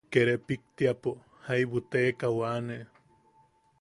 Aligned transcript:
Kia 0.13 0.21
repiktiapo 0.27 1.13
jaibu 1.49 1.83
teekau 1.97 2.33
aane. 2.51 2.79